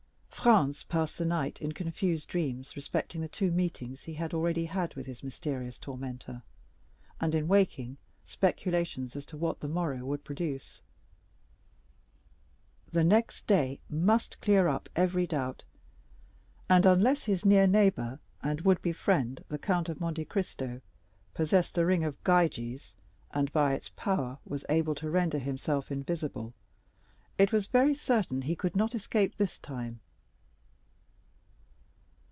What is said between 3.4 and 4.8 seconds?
meetings he had already